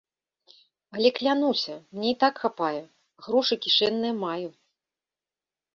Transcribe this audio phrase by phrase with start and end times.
[0.95, 2.81] Але клянуся, мне і так хапае,
[3.27, 4.49] грошы кішэнныя маю.